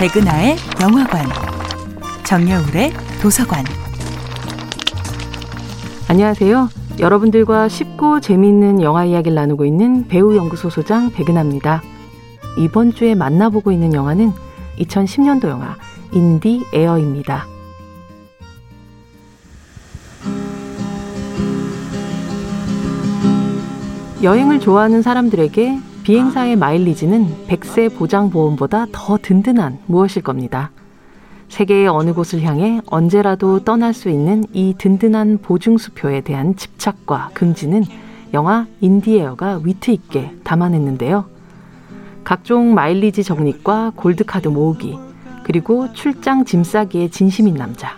백은하의 0.00 0.56
영화관, 0.80 1.26
정여울의 2.24 2.90
도서관. 3.20 3.62
안녕하세요. 6.08 6.70
여러분들과 6.98 7.68
쉽고 7.68 8.20
재미있는 8.20 8.80
영화 8.80 9.04
이야기를 9.04 9.34
나누고 9.34 9.66
있는 9.66 10.08
배우 10.08 10.34
연구소 10.34 10.70
소장 10.70 11.12
백은하입니다. 11.12 11.82
이번 12.56 12.94
주에 12.94 13.14
만나보고 13.14 13.72
있는 13.72 13.92
영화는 13.92 14.32
2010년도 14.78 15.50
영화 15.50 15.76
인디 16.12 16.64
에어입니다. 16.72 17.44
여행을 24.22 24.60
좋아하는 24.60 25.02
사람들에게 25.02 25.89
비행사의 26.02 26.56
마일리지는 26.56 27.46
백세 27.46 27.88
보장 27.88 28.30
보험보다 28.30 28.86
더 28.90 29.18
든든한 29.20 29.80
무엇일 29.86 30.22
겁니다. 30.22 30.70
세계의 31.48 31.88
어느 31.88 32.14
곳을 32.14 32.42
향해 32.42 32.80
언제라도 32.86 33.64
떠날 33.64 33.92
수 33.92 34.08
있는 34.08 34.44
이 34.52 34.74
든든한 34.78 35.40
보증수표에 35.42 36.22
대한 36.22 36.56
집착과 36.56 37.30
긍지는 37.34 37.84
영화 38.32 38.66
인디에어가 38.80 39.60
위트 39.62 39.90
있게 39.90 40.32
담아냈는데요. 40.42 41.26
각종 42.24 42.74
마일리지 42.74 43.24
적립과 43.24 43.92
골드카드 43.96 44.48
모으기, 44.48 44.96
그리고 45.42 45.92
출장 45.92 46.44
짐 46.44 46.62
싸기에 46.62 47.08
진심인 47.08 47.56
남자. 47.56 47.96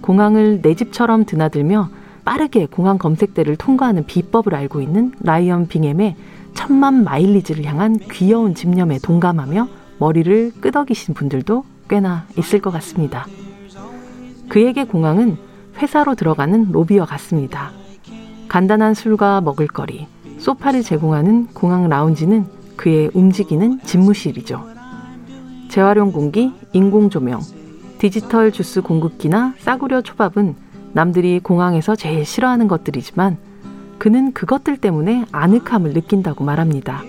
공항을 0.00 0.62
내 0.62 0.74
집처럼 0.74 1.26
드나들며 1.26 1.90
빠르게 2.24 2.66
공항 2.66 2.96
검색대를 2.96 3.56
통과하는 3.56 4.06
비법을 4.06 4.54
알고 4.54 4.80
있는 4.80 5.12
라이언 5.20 5.68
빙엠의 5.68 6.16
천만 6.54 7.04
마일리지를 7.04 7.64
향한 7.64 7.98
귀여운 8.10 8.54
집념에 8.54 8.98
동감하며 8.98 9.68
머리를 9.98 10.52
끄덕이신 10.60 11.14
분들도 11.14 11.64
꽤나 11.88 12.26
있을 12.38 12.60
것 12.60 12.70
같습니다. 12.70 13.26
그에게 14.48 14.84
공항은 14.84 15.36
회사로 15.78 16.14
들어가는 16.14 16.72
로비와 16.72 17.06
같습니다. 17.06 17.70
간단한 18.48 18.94
술과 18.94 19.40
먹을거리, 19.42 20.06
소파를 20.38 20.82
제공하는 20.82 21.46
공항 21.48 21.88
라운지는 21.88 22.46
그의 22.76 23.10
움직이는 23.14 23.80
집무실이죠. 23.84 24.66
재활용 25.68 26.12
공기, 26.12 26.52
인공 26.72 27.10
조명, 27.10 27.40
디지털 27.98 28.50
주스 28.50 28.80
공급기나 28.80 29.54
싸구려 29.58 30.02
초밥은 30.02 30.56
남들이 30.92 31.38
공항에서 31.38 31.94
제일 31.94 32.24
싫어하는 32.24 32.66
것들이지만 32.66 33.36
그는 34.00 34.32
그것들 34.32 34.78
때문에 34.78 35.26
아늑함을 35.30 35.92
느낀다고 35.92 36.42
말합니다. 36.42 37.02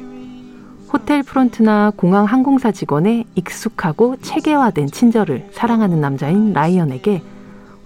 호텔 0.92 1.24
프론트나 1.24 1.94
공항 1.96 2.26
항공사 2.26 2.74
직원의 2.74 3.24
익숙하고 3.34 4.18
체계화된 4.18 4.88
친절을 4.88 5.52
사랑하는 5.54 6.02
남자인 6.02 6.52
라이언에게 6.52 7.24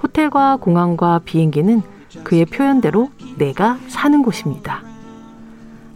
호텔과 0.01 0.57
공항과 0.57 1.21
비행기는 1.23 1.83
그의 2.23 2.45
표현대로 2.45 3.11
내가 3.37 3.77
사는 3.89 4.23
곳입니다. 4.23 4.81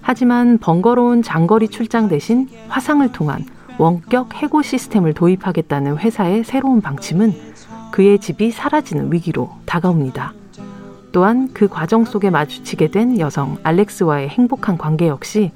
하지만 0.02 0.60
번거로운 0.60 1.24
장거리 1.24 1.68
출장 1.68 2.10
대신 2.10 2.48
화상을 2.68 3.12
통한 3.12 3.44
원격 3.80 4.36
해고 4.36 4.62
시스템을 4.62 5.16
도입하겠다는 5.16 5.98
회사의 5.98 6.44
새로운 6.44 6.80
방침은 6.80 7.34
그의 7.92 8.20
집이 8.20 8.52
사라지는 8.52 9.12
위기로 9.12 9.50
다가옵니다. 9.66 10.34
또한 11.12 11.50
그 11.54 11.68
과정 11.68 12.06
속에 12.06 12.30
마주치게 12.30 12.92
된 12.92 13.20
여성 13.20 13.58
알렉스와의 13.64 14.30
행복한 14.30 14.78
관계 14.78 15.08
역시 15.08 15.52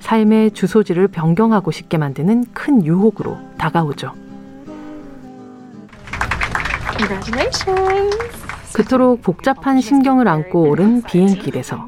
삶의 0.00 0.52
주소지를 0.52 1.08
변경하고 1.08 1.70
싶게 1.70 1.98
만드는 1.98 2.44
큰 2.52 2.84
유혹으로 2.84 3.38
다가오죠. 3.58 4.12
그토록 8.72 9.22
복잡한 9.22 9.80
심경을 9.80 10.28
안고 10.28 10.68
오른 10.68 11.02
비행길에서 11.02 11.86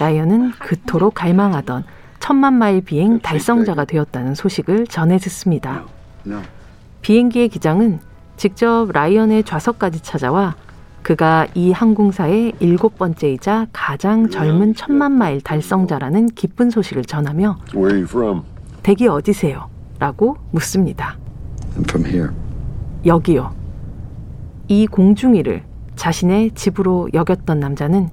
라이언은 0.00 0.52
그토록 0.52 1.14
갈망하던 1.14 1.84
천만 2.20 2.54
마일 2.54 2.82
비행 2.82 3.18
달성자가 3.20 3.84
되었다는 3.84 4.34
소식을 4.34 4.86
전해 4.86 5.18
듣습니다. 5.18 5.84
비행기의 7.00 7.48
기장은 7.48 8.00
직접 8.36 8.88
라이언의 8.92 9.44
좌석까지 9.44 10.00
찾아와 10.00 10.54
그가 11.02 11.48
이 11.54 11.72
항공사의 11.72 12.54
일곱 12.60 12.96
번째이자 12.96 13.66
가장 13.72 14.30
젊은 14.30 14.74
천만 14.74 15.12
마일 15.12 15.40
달성자라는 15.40 16.28
기쁜 16.28 16.70
소식을 16.70 17.04
전하며 17.04 17.58
댁이 18.82 19.08
어디세요? 19.08 19.68
라고 19.98 20.36
묻습니다. 20.52 21.18
여기요. 23.04 23.52
이 24.68 24.86
공중이를 24.86 25.64
자신의 25.96 26.52
집으로 26.52 27.08
여겼던 27.12 27.58
남자는 27.58 28.08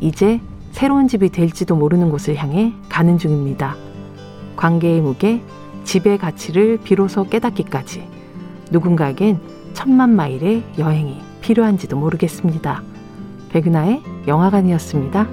이제 0.00 0.40
새로운 0.72 1.08
집이 1.08 1.30
될지도 1.30 1.76
모르는 1.76 2.10
곳을 2.10 2.36
향해 2.36 2.72
가는 2.88 3.16
중입니다. 3.16 3.76
관계의 4.56 5.00
무게, 5.00 5.42
집의 5.84 6.18
가치를 6.18 6.78
비로소 6.84 7.24
깨닫기까지 7.24 8.06
누군가에겐 8.70 9.40
천만 9.72 10.14
마일의 10.14 10.62
여행이 10.78 11.33
필요한지도 11.44 11.98
모르겠습니다. 11.98 12.82
백은하의 13.50 14.02
영화관이었습니다. 14.26 15.28